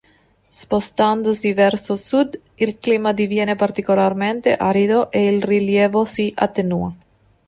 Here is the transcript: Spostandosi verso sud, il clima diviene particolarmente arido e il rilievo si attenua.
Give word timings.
Spostandosi 0.59 1.53
verso 1.53 1.95
sud, 1.95 2.39
il 2.55 2.79
clima 2.79 3.11
diviene 3.13 3.55
particolarmente 3.55 4.55
arido 4.55 5.11
e 5.11 5.27
il 5.27 5.43
rilievo 5.43 6.05
si 6.05 6.33
attenua. 6.35 6.91